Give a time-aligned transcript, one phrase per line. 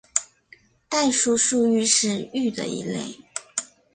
[0.89, 3.19] 代数数域是域的一类。